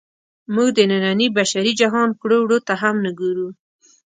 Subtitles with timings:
[0.53, 3.47] موږ د ننني بشري جهان کړو وړو ته هم نه ګورو.